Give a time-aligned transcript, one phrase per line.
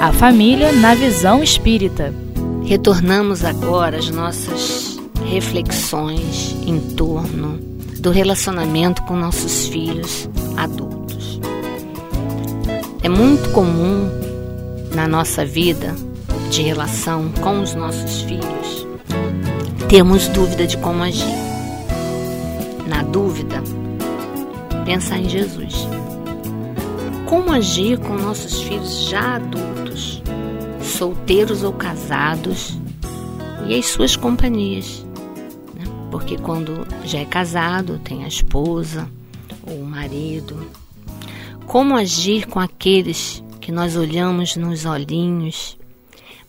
[0.00, 2.14] A família na visão espírita.
[2.64, 7.58] Retornamos agora às nossas reflexões em torno
[7.98, 11.38] do relacionamento com nossos filhos adultos.
[13.02, 14.08] É muito comum
[14.94, 15.94] na nossa vida
[16.50, 18.86] de relação com os nossos filhos
[19.90, 21.26] termos dúvida de como agir.
[22.86, 23.60] Na dúvida,
[24.84, 25.88] pensar em Jesus.
[27.26, 29.79] Como agir com nossos filhos já adultos,
[30.82, 32.78] solteiros ou casados,
[33.66, 35.04] e as suas companhias?
[35.74, 35.84] Né?
[36.10, 39.10] Porque quando já é casado, tem a esposa
[39.66, 40.70] ou o marido.
[41.66, 45.78] Como agir com aqueles que nós olhamos nos olhinhos,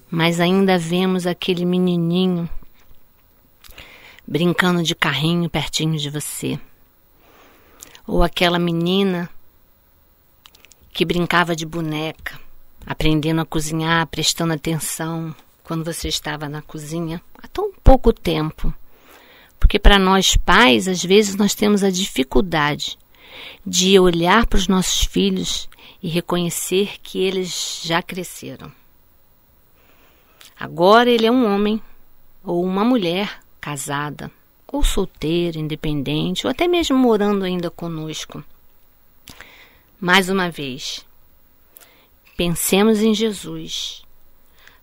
[0.10, 2.50] mas ainda vemos aquele menininho
[4.28, 6.60] brincando de carrinho pertinho de você?
[8.08, 9.30] Ou aquela menina
[10.92, 12.41] que brincava de boneca,
[12.86, 18.74] aprendendo a cozinhar, prestando atenção quando você estava na cozinha há tão pouco tempo.
[19.60, 22.98] Porque para nós pais, às vezes nós temos a dificuldade
[23.66, 25.70] de olhar para os nossos filhos
[26.02, 28.72] e reconhecer que eles já cresceram.
[30.60, 31.82] Agora ele é um homem
[32.44, 34.32] ou uma mulher casada
[34.68, 38.44] ou solteiro, independente, ou até mesmo morando ainda conosco.
[40.00, 41.06] Mais uma vez,
[42.42, 44.02] pensemos em Jesus.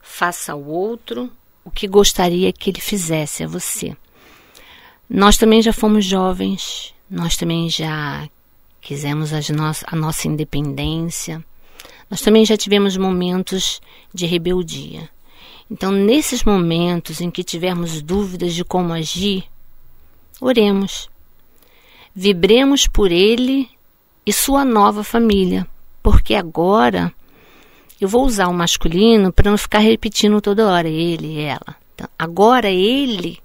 [0.00, 1.28] Faça ao outro
[1.64, 3.96] o que gostaria que ele fizesse a você.
[5.10, 8.28] Nós também já fomos jovens, nós também já
[8.80, 11.44] quisemos a nossa independência,
[12.08, 13.80] nós também já tivemos momentos
[14.14, 15.10] de rebeldia.
[15.68, 19.44] Então, nesses momentos em que tivermos dúvidas de como agir,
[20.40, 21.10] Oremos.
[22.14, 23.68] Vibremos por ele
[24.24, 25.66] e sua nova família,
[26.00, 27.12] porque agora
[28.00, 31.76] eu vou usar o masculino para não ficar repetindo toda hora ele e ela.
[31.94, 33.40] Então, agora ele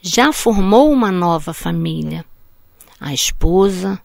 [0.00, 2.24] já formou uma nova família.
[2.98, 4.00] A esposa,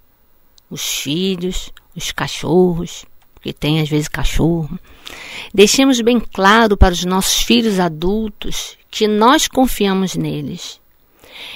[0.70, 4.78] os filhos, os cachorros, porque tem às vezes cachorro.
[5.54, 10.82] Deixemos bem claro para os nossos filhos adultos que nós confiamos neles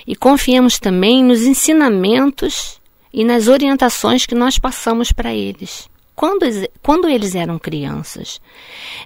[0.06, 2.80] e confiemos também nos ensinamentos
[3.12, 5.90] e nas orientações que nós passamos para eles.
[6.22, 6.46] Quando,
[6.84, 8.40] quando eles eram crianças.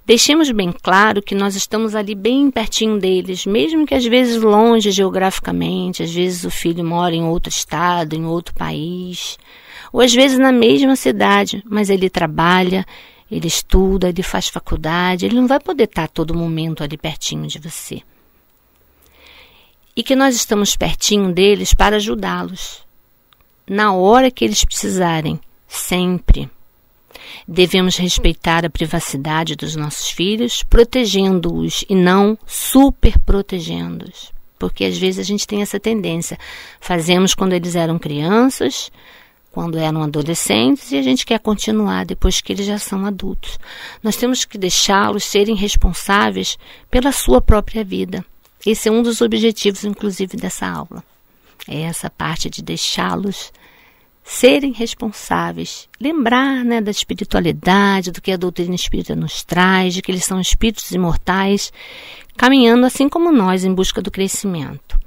[0.06, 4.92] Deixemos bem claro que nós estamos ali bem pertinho deles, mesmo que às vezes longe
[4.92, 9.38] geograficamente, às vezes o filho mora em outro estado, em outro país,
[9.94, 12.86] ou às vezes na mesma cidade, mas ele trabalha,
[13.32, 17.60] ele estuda, ele faz faculdade, ele não vai poder estar todo momento ali pertinho de
[17.60, 18.02] você
[19.96, 22.86] e que nós estamos pertinho deles para ajudá-los
[23.66, 26.54] na hora que eles precisarem, sempre.
[27.48, 34.34] Devemos respeitar a privacidade dos nossos filhos, protegendo-os e não super protegendo-os.
[34.58, 36.38] Porque às vezes a gente tem essa tendência.
[36.80, 38.92] Fazemos quando eles eram crianças,
[39.52, 43.58] quando eram adolescentes e a gente quer continuar depois que eles já são adultos.
[44.04, 46.58] Nós temos que deixá-los serem responsáveis
[46.92, 48.26] pela sua própria vida.
[48.66, 51.04] Esse é um dos objetivos, inclusive, dessa aula.
[51.68, 53.54] É essa parte de deixá-los
[54.28, 60.12] serem responsáveis, lembrar né, da espiritualidade, do que a doutrina espírita nos traz, de que
[60.12, 61.72] eles são espíritos imortais,
[62.36, 65.00] caminhando assim como nós em busca do crescimento.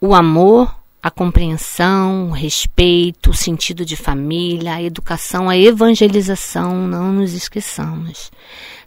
[0.00, 0.72] O amor,
[1.02, 8.30] a compreensão, o respeito, o sentido de família, a educação, a evangelização, não nos esqueçamos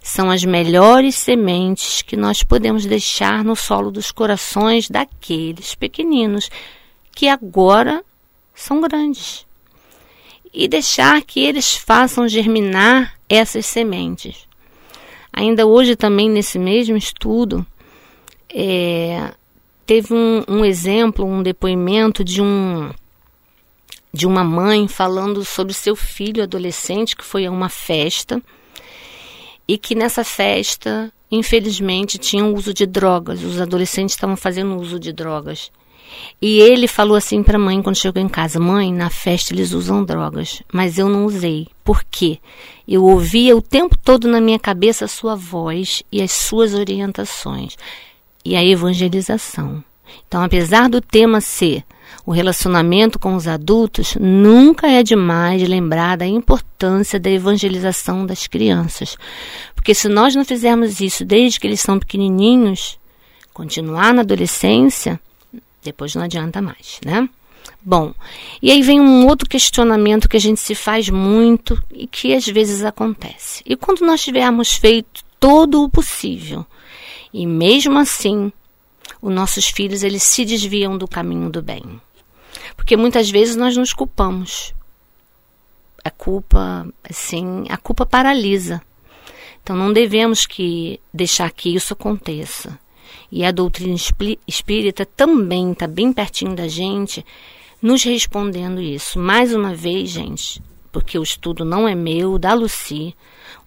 [0.04, 6.50] são as melhores sementes que nós podemos deixar no solo dos corações daqueles pequeninos
[7.14, 8.04] que agora
[8.54, 9.46] são grandes.
[10.54, 14.48] E deixar que eles façam germinar essas sementes.
[15.32, 17.66] Ainda hoje, também nesse mesmo estudo,
[18.50, 19.34] é,
[19.86, 22.92] teve um, um exemplo, um depoimento de um
[24.14, 28.42] de uma mãe falando sobre seu filho adolescente que foi a uma festa
[29.66, 33.42] e que nessa festa, infelizmente, tinham uso de drogas.
[33.42, 35.72] Os adolescentes estavam fazendo uso de drogas.
[36.42, 39.74] E ele falou assim para a mãe quando chegou em casa: Mãe, na festa eles
[39.74, 41.68] usam drogas, mas eu não usei.
[41.84, 42.40] Por quê?
[42.88, 47.76] Eu ouvia o tempo todo na minha cabeça a sua voz e as suas orientações
[48.44, 49.84] e a evangelização.
[50.28, 51.84] Então, apesar do tema ser
[52.26, 59.18] o relacionamento com os adultos, nunca é demais lembrar da importância da evangelização das crianças.
[59.76, 63.00] Porque se nós não fizermos isso desde que eles são pequenininhos,
[63.54, 65.20] continuar na adolescência,
[65.84, 67.28] depois não adianta mais, né?
[67.84, 68.14] Bom,
[68.62, 72.46] e aí vem um outro questionamento que a gente se faz muito e que às
[72.46, 73.64] vezes acontece.
[73.66, 76.66] E quando nós tivermos feito todo o possível
[77.34, 78.52] e mesmo assim
[79.22, 82.00] os nossos filhos eles se desviam do caminho do bem?
[82.76, 84.74] Porque muitas vezes nós nos culpamos.
[86.04, 88.82] A culpa, assim, a culpa paralisa.
[89.64, 92.80] Então não devemos que deixar que isso aconteça.
[93.32, 93.96] E a doutrina
[94.48, 97.26] espírita também está bem pertinho da gente,
[97.82, 99.18] nos respondendo isso.
[99.18, 100.62] Mais uma vez, gente,
[100.92, 103.16] porque o estudo não é meu, da Luci,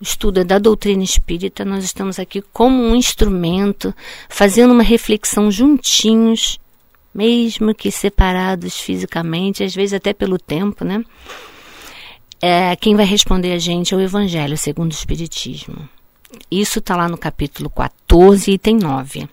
[0.00, 3.94] o estudo é da doutrina espírita, nós estamos aqui como um instrumento,
[4.28, 6.58] fazendo uma reflexão juntinhos,
[7.14, 11.02] mesmo que separados fisicamente, às vezes até pelo tempo, né?
[12.42, 15.88] É, quem vai responder a gente é o Evangelho segundo o Espiritismo.
[16.50, 19.28] Isso está lá no capítulo 14, item 9.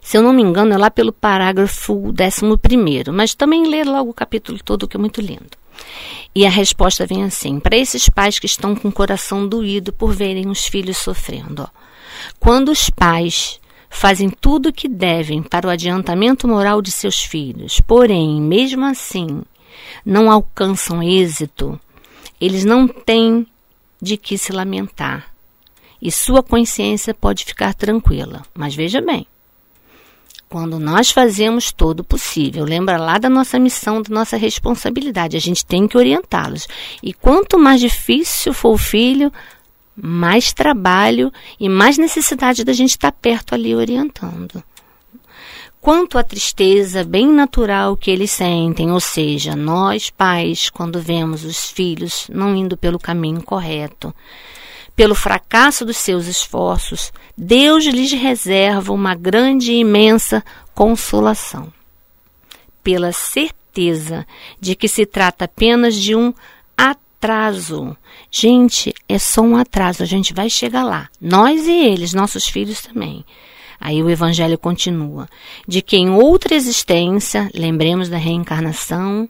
[0.00, 4.14] Se eu não me engano, é lá pelo parágrafo 11, mas também lê logo o
[4.14, 5.58] capítulo todo, que é muito lindo.
[6.34, 10.12] E a resposta vem assim: para esses pais que estão com o coração doído por
[10.12, 11.62] verem os filhos sofrendo.
[11.62, 11.68] Ó,
[12.38, 13.60] quando os pais
[13.90, 19.42] fazem tudo o que devem para o adiantamento moral de seus filhos, porém, mesmo assim,
[20.04, 21.78] não alcançam êxito,
[22.40, 23.46] eles não têm
[24.00, 25.26] de que se lamentar.
[26.00, 28.42] E sua consciência pode ficar tranquila.
[28.54, 29.26] Mas veja bem,
[30.48, 35.40] quando nós fazemos todo o possível, lembra lá da nossa missão, da nossa responsabilidade, a
[35.40, 36.66] gente tem que orientá-los.
[37.02, 39.30] E quanto mais difícil for o filho,
[39.94, 41.30] mais trabalho
[41.60, 44.62] e mais necessidade da gente estar perto ali orientando.
[45.80, 51.70] Quanto à tristeza bem natural que eles sentem, ou seja, nós pais, quando vemos os
[51.70, 54.14] filhos não indo pelo caminho correto,
[54.98, 61.72] pelo fracasso dos seus esforços, Deus lhes reserva uma grande e imensa consolação.
[62.82, 64.26] Pela certeza
[64.60, 66.34] de que se trata apenas de um
[66.76, 67.96] atraso.
[68.28, 71.08] Gente, é só um atraso, a gente vai chegar lá.
[71.20, 73.24] Nós e eles, nossos filhos também.
[73.80, 75.28] Aí o evangelho continua:
[75.64, 79.28] de que em outra existência, lembremos da reencarnação,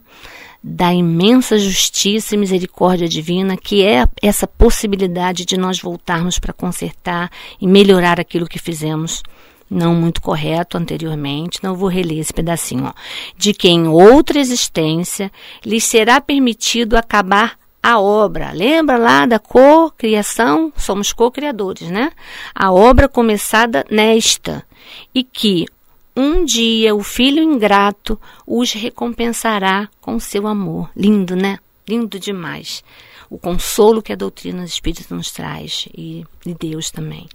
[0.61, 7.31] da imensa justiça e misericórdia divina, que é essa possibilidade de nós voltarmos para consertar
[7.59, 9.23] e melhorar aquilo que fizemos
[9.69, 11.59] não muito correto anteriormente.
[11.63, 12.85] Não vou reler esse pedacinho.
[12.85, 12.93] Ó.
[13.37, 15.31] De que em outra existência
[15.63, 18.51] lhes será permitido acabar a obra.
[18.51, 20.73] Lembra lá da co-criação?
[20.75, 22.11] Somos co-criadores, né?
[22.53, 24.65] A obra começada nesta.
[25.13, 25.65] E que
[26.19, 30.89] um dia o filho ingrato os recompensará com seu amor.
[30.95, 31.59] Lindo, né?
[31.87, 32.83] Lindo demais.
[33.29, 37.27] O consolo que a doutrina espírita nos traz e de Deus também.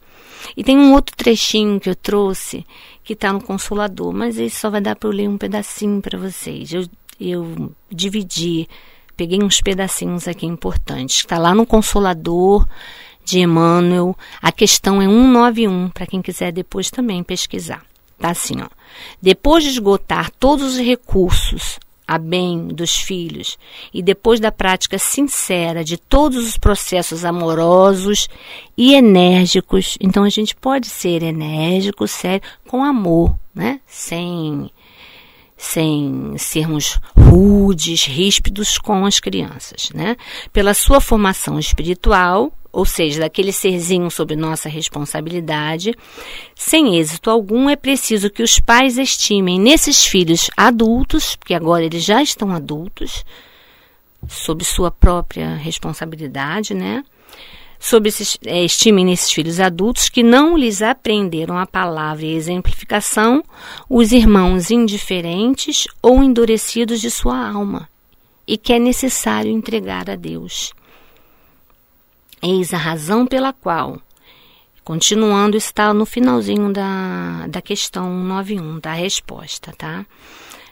[0.56, 2.66] E tem um outro trechinho que eu trouxe
[3.02, 6.18] que está no Consolador, mas esse só vai dar para eu ler um pedacinho para
[6.18, 6.72] vocês.
[6.72, 6.86] Eu,
[7.20, 8.68] eu dividi,
[9.16, 11.18] peguei uns pedacinhos aqui importantes.
[11.18, 12.66] Está lá no Consolador
[13.24, 14.16] de Emmanuel.
[14.42, 17.82] A questão é 191, para quem quiser depois também pesquisar.
[18.18, 18.68] Tá assim, ó.
[19.20, 23.58] Depois de esgotar todos os recursos a bem dos filhos
[23.92, 28.28] e depois da prática sincera de todos os processos amorosos
[28.76, 33.80] e enérgicos, então a gente pode ser enérgico, sério, com amor, né?
[33.86, 34.70] Sem
[35.56, 40.16] sem sermos rudes, ríspidos com as crianças, né?
[40.52, 45.94] Pela sua formação espiritual, ou seja, daquele serzinho sob nossa responsabilidade,
[46.56, 52.04] sem êxito algum, é preciso que os pais estimem nesses filhos adultos, porque agora eles
[52.04, 53.24] já estão adultos,
[54.28, 57.04] sob sua própria responsabilidade, né?
[57.78, 62.36] Sobre esses, é, estimem nesses filhos adultos que não lhes aprenderam a palavra e a
[62.36, 63.44] exemplificação
[63.88, 67.88] os irmãos indiferentes ou endurecidos de sua alma,
[68.48, 70.72] e que é necessário entregar a Deus.
[72.46, 73.98] Eis a razão pela qual,
[74.84, 80.04] continuando, está no finalzinho da, da questão 91, da resposta, tá?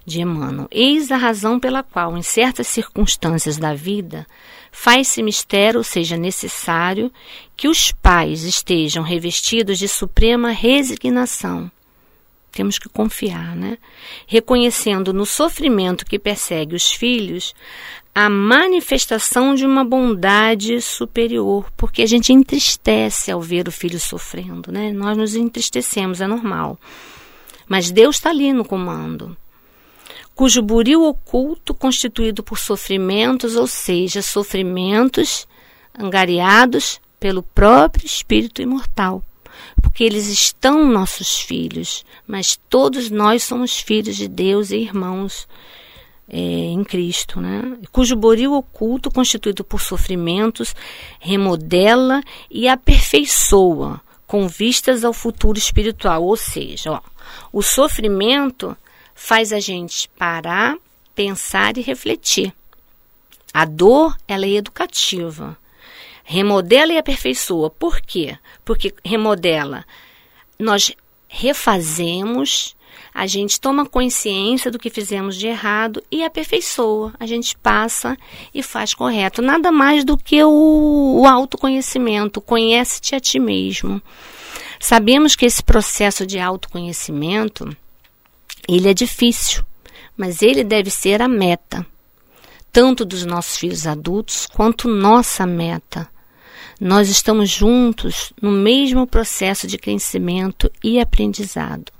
[0.04, 0.68] De Emmanuel.
[0.70, 4.26] Eis a razão pela qual, em certas circunstâncias da vida,
[4.70, 7.10] faz-se mistério, ou seja, necessário,
[7.56, 11.70] que os pais estejam revestidos de suprema resignação.
[12.52, 13.78] Temos que confiar, né?
[14.26, 17.54] Reconhecendo no sofrimento que persegue os filhos
[18.14, 24.70] a manifestação de uma bondade superior, porque a gente entristece ao ver o filho sofrendo,
[24.70, 24.92] né?
[24.92, 26.78] Nós nos entristecemos, é normal.
[27.66, 29.34] Mas Deus está ali no comando.
[30.34, 35.48] Cujo buril oculto, constituído por sofrimentos, ou seja, sofrimentos
[35.98, 39.22] angariados pelo próprio Espírito imortal.
[39.92, 45.46] Porque eles estão nossos filhos, mas todos nós somos filhos de Deus e irmãos
[46.26, 47.76] é, em Cristo, né?
[47.92, 50.74] cujo boril oculto, constituído por sofrimentos,
[51.20, 56.24] remodela e aperfeiçoa com vistas ao futuro espiritual.
[56.24, 57.00] Ou seja, ó,
[57.52, 58.74] o sofrimento
[59.14, 60.74] faz a gente parar,
[61.14, 62.50] pensar e refletir.
[63.52, 65.54] A dor, ela é educativa.
[66.24, 67.70] Remodela e aperfeiçoa.
[67.70, 68.36] Por quê?
[68.64, 69.84] Porque remodela.
[70.58, 70.92] Nós
[71.28, 72.76] refazemos,
[73.14, 77.12] a gente toma consciência do que fizemos de errado e aperfeiçoa.
[77.18, 78.16] A gente passa
[78.54, 79.42] e faz correto.
[79.42, 82.40] Nada mais do que o, o autoconhecimento.
[82.40, 84.00] Conhece-te a ti mesmo.
[84.78, 87.74] Sabemos que esse processo de autoconhecimento,
[88.68, 89.64] ele é difícil,
[90.16, 91.86] mas ele deve ser a meta,
[92.72, 96.08] tanto dos nossos filhos adultos quanto nossa meta.
[96.80, 101.92] Nós estamos juntos no mesmo processo de crescimento e aprendizado.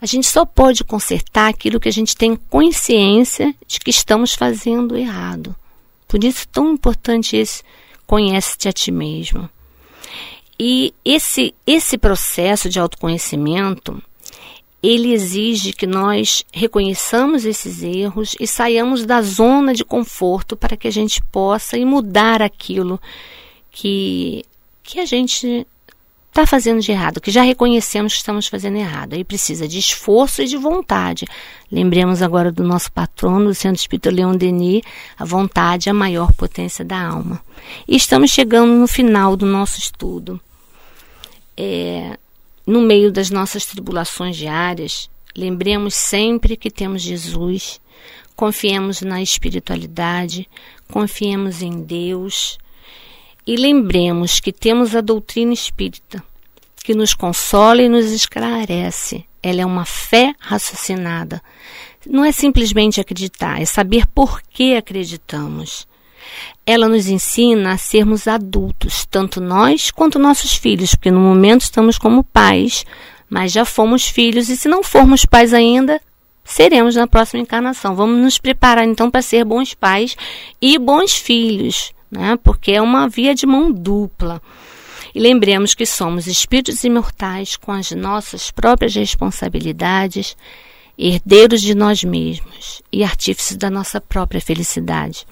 [0.00, 4.96] A gente só pode consertar aquilo que a gente tem consciência de que estamos fazendo
[4.96, 5.54] errado.
[6.06, 7.62] Por isso, tão importante esse
[8.06, 9.48] conhece-te a ti mesmo.
[10.58, 14.02] E esse, esse processo de autoconhecimento,
[14.86, 20.86] ele exige que nós reconheçamos esses erros e saiamos da zona de conforto para que
[20.86, 23.00] a gente possa mudar aquilo
[23.70, 24.44] que,
[24.82, 25.66] que a gente
[26.28, 29.14] está fazendo de errado, que já reconhecemos que estamos fazendo errado.
[29.14, 31.26] Aí precisa de esforço e de vontade.
[31.72, 34.82] Lembremos agora do nosso patrono, do Centro Espírita Leon Denis,
[35.16, 37.40] a vontade é a maior potência da alma.
[37.88, 40.38] E estamos chegando no final do nosso estudo.
[41.56, 42.18] É,
[42.66, 47.80] no meio das nossas tribulações diárias, lembremos sempre que temos Jesus,
[48.34, 50.48] confiemos na espiritualidade,
[50.90, 52.58] confiemos em Deus,
[53.46, 56.24] e lembremos que temos a doutrina espírita,
[56.82, 59.24] que nos consola e nos esclarece.
[59.42, 61.42] Ela é uma fé raciocinada.
[62.06, 65.86] Não é simplesmente acreditar, é saber por que acreditamos.
[66.66, 71.98] Ela nos ensina a sermos adultos, tanto nós quanto nossos filhos, porque no momento estamos
[71.98, 72.84] como pais,
[73.28, 76.00] mas já fomos filhos e se não formos pais ainda,
[76.44, 77.94] seremos na próxima encarnação.
[77.94, 80.16] Vamos nos preparar então para ser bons pais
[80.60, 82.38] e bons filhos né?
[82.42, 84.40] porque é uma via de mão dupla.
[85.14, 90.36] E lembremos que somos espíritos imortais com as nossas próprias responsabilidades,
[90.98, 95.26] herdeiros de nós mesmos e artífices da nossa própria felicidade.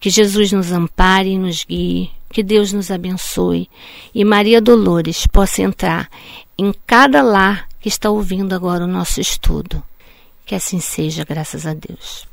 [0.00, 3.68] Que Jesus nos ampare e nos guie, que Deus nos abençoe
[4.14, 6.08] e Maria Dolores possa entrar
[6.56, 9.82] em cada lar que está ouvindo agora o nosso estudo.
[10.46, 12.29] Que assim seja, graças a Deus.